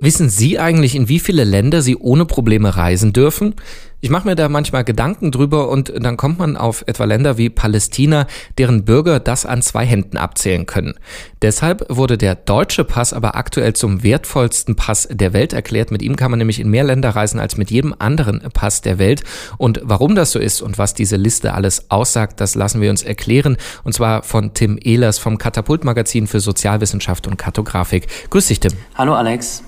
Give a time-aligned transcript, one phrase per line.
[0.00, 3.56] Wissen Sie eigentlich, in wie viele Länder Sie ohne Probleme reisen dürfen?
[4.00, 7.50] Ich mache mir da manchmal Gedanken drüber und dann kommt man auf etwa Länder wie
[7.50, 10.94] Palästina, deren Bürger das an zwei Händen abzählen können.
[11.42, 15.90] Deshalb wurde der deutsche Pass aber aktuell zum wertvollsten Pass der Welt erklärt.
[15.90, 19.00] Mit ihm kann man nämlich in mehr Länder reisen als mit jedem anderen Pass der
[19.00, 19.24] Welt.
[19.56, 23.02] Und warum das so ist und was diese Liste alles aussagt, das lassen wir uns
[23.02, 23.56] erklären.
[23.82, 28.06] Und zwar von Tim Ehlers vom Katapult-Magazin für Sozialwissenschaft und Kartografik.
[28.30, 28.74] Grüß dich, Tim.
[28.94, 29.64] Hallo, Alex.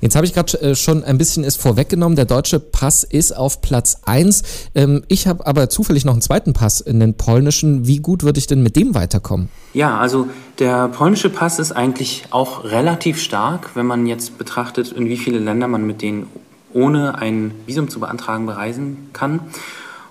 [0.00, 2.16] Jetzt habe ich gerade äh, schon ein bisschen es vorweggenommen.
[2.16, 4.42] Der deutsche Pass ist auf Platz eins.
[4.74, 7.86] Ähm, ich habe aber zufällig noch einen zweiten Pass, in den polnischen.
[7.86, 9.48] Wie gut würde ich denn mit dem weiterkommen?
[9.74, 15.08] Ja, also der polnische Pass ist eigentlich auch relativ stark, wenn man jetzt betrachtet, in
[15.08, 16.26] wie viele Länder man mit denen
[16.72, 19.40] ohne ein Visum zu beantragen bereisen kann.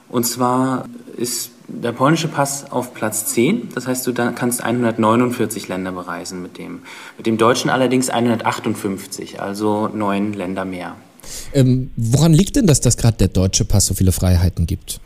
[0.10, 3.70] Und zwar ist der polnische Pass auf Platz 10.
[3.74, 6.80] Das heißt, du kannst 149 Länder bereisen mit dem.
[7.18, 10.96] Mit dem deutschen allerdings 158, also neun Länder mehr.
[11.54, 15.00] Ähm, woran liegt denn das, dass gerade der deutsche Pass so viele Freiheiten gibt?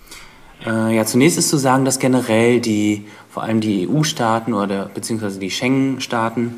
[0.65, 5.39] Äh, ja, zunächst ist zu sagen, dass generell die, vor allem die EU-Staaten oder beziehungsweise
[5.39, 6.55] die Schengen-Staaten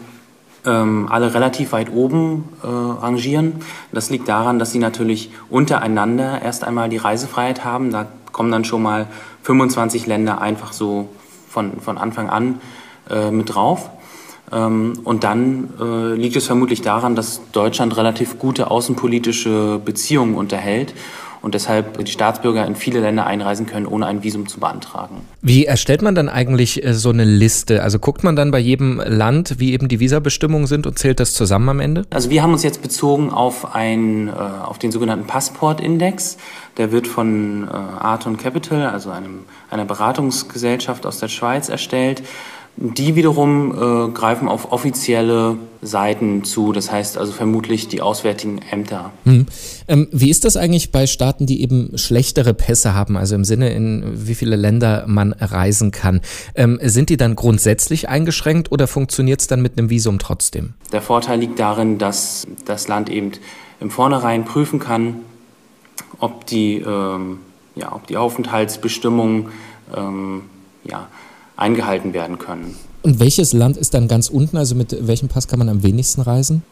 [0.65, 3.55] ähm, alle relativ weit oben äh, rangieren.
[3.91, 7.91] Das liegt daran, dass sie natürlich untereinander erst einmal die Reisefreiheit haben.
[7.91, 9.07] Da kommen dann schon mal
[9.43, 11.07] 25 Länder einfach so
[11.47, 12.59] von, von Anfang an
[13.09, 13.89] äh, mit drauf.
[14.51, 20.93] Ähm, und dann äh, liegt es vermutlich daran, dass Deutschland relativ gute außenpolitische Beziehungen unterhält
[21.43, 25.17] und deshalb die Staatsbürger in viele Länder einreisen können, ohne ein Visum zu beantragen.
[25.41, 27.83] Wie erstellt man dann eigentlich äh, so eine Liste?
[27.83, 31.33] Also guckt man dann bei jedem Land, wie eben die Visabestimmungen sind und zählt das
[31.33, 32.03] zusammen am Ende?
[32.11, 36.37] Also wir haben uns jetzt bezogen auf, ein, äh, auf den sogenannten Passportindex.
[36.77, 42.23] Der wird von äh, Arton Capital, also einem, einer Beratungsgesellschaft aus der Schweiz, erstellt.
[42.75, 49.11] Die wiederum äh, greifen auf offizielle Seiten zu, das heißt also vermutlich die auswärtigen Ämter.
[49.25, 49.45] Hm.
[49.87, 53.71] Ähm, wie ist das eigentlich bei Staaten, die eben schlechtere Pässe haben, also im Sinne,
[53.73, 56.21] in wie viele Länder man reisen kann?
[56.55, 60.73] Ähm, sind die dann grundsätzlich eingeschränkt oder funktioniert es dann mit einem Visum trotzdem?
[60.91, 63.33] Der Vorteil liegt darin, dass das Land eben
[63.79, 65.17] im Vornherein prüfen kann,
[66.17, 67.39] ob die, ähm,
[67.75, 69.49] ja, ob die Aufenthaltsbestimmungen
[69.95, 70.41] ähm,
[70.83, 71.07] ja,
[71.55, 72.75] eingehalten werden können.
[73.03, 74.57] Und welches Land ist dann ganz unten?
[74.57, 76.63] Also mit welchem Pass kann man am wenigsten reisen?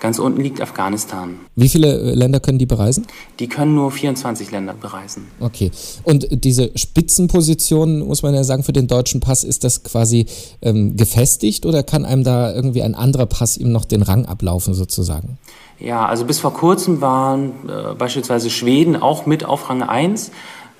[0.00, 1.38] Ganz unten liegt Afghanistan.
[1.56, 3.06] Wie viele äh, Länder können die bereisen?
[3.38, 5.28] Die können nur 24 Länder bereisen.
[5.40, 5.70] Okay.
[6.02, 10.26] Und diese Spitzenposition, muss man ja sagen, für den deutschen Pass, ist das quasi
[10.62, 14.74] ähm, gefestigt oder kann einem da irgendwie ein anderer Pass ihm noch den Rang ablaufen
[14.74, 15.38] sozusagen?
[15.78, 20.30] Ja, also bis vor kurzem waren äh, beispielsweise Schweden auch mit auf Rang 1.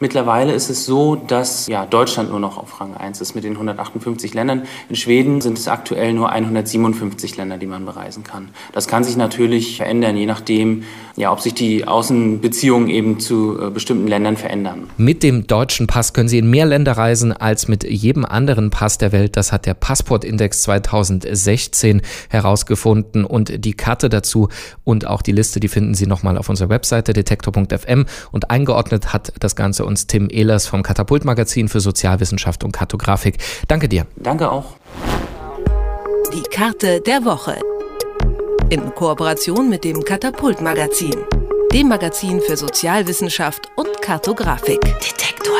[0.01, 3.53] Mittlerweile ist es so, dass ja, Deutschland nur noch auf Rang 1 ist mit den
[3.53, 4.65] 158 Ländern.
[4.89, 8.49] In Schweden sind es aktuell nur 157 Länder, die man bereisen kann.
[8.73, 10.83] Das kann sich natürlich verändern, je nachdem,
[11.15, 14.91] ja, ob sich die Außenbeziehungen eben zu äh, bestimmten Ländern verändern.
[14.97, 18.99] Mit dem deutschen Pass können Sie in mehr Länder reisen als mit jedem anderen Pass
[18.99, 19.37] der Welt.
[19.37, 24.49] Das hat der Passportindex 2016 herausgefunden und die Karte dazu
[24.83, 29.33] und auch die Liste, die finden Sie nochmal auf unserer Webseite detektor.fm und eingeordnet hat
[29.39, 33.39] das Ganze uns Tim Ehlers vom Katapult-Magazin für Sozialwissenschaft und Kartografik.
[33.69, 34.07] Danke dir.
[34.17, 34.77] Danke auch.
[36.33, 37.59] Die Karte der Woche.
[38.71, 41.17] In Kooperation mit dem Katapult-Magazin,
[41.73, 44.81] dem Magazin für Sozialwissenschaft und Kartografik.
[44.81, 45.59] Detektor